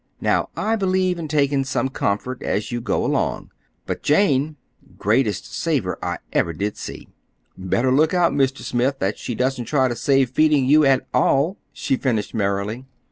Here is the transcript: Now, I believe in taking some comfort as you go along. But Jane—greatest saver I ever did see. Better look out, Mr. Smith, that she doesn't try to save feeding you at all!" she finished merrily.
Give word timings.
Now, 0.19 0.49
I 0.57 0.75
believe 0.75 1.19
in 1.19 1.27
taking 1.27 1.63
some 1.63 1.87
comfort 1.89 2.41
as 2.41 2.71
you 2.71 2.81
go 2.81 3.05
along. 3.05 3.51
But 3.85 4.01
Jane—greatest 4.01 5.53
saver 5.55 5.99
I 6.01 6.17
ever 6.33 6.53
did 6.53 6.75
see. 6.75 7.07
Better 7.55 7.91
look 7.91 8.11
out, 8.11 8.33
Mr. 8.33 8.63
Smith, 8.63 8.97
that 8.97 9.19
she 9.19 9.35
doesn't 9.35 9.65
try 9.65 9.87
to 9.87 9.95
save 9.95 10.31
feeding 10.31 10.65
you 10.65 10.83
at 10.85 11.05
all!" 11.13 11.59
she 11.71 11.97
finished 11.97 12.33
merrily. 12.33 12.85